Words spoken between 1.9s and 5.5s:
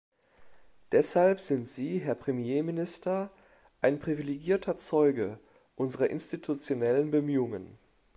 Herr Premierminister, ein privilegierter Zeuge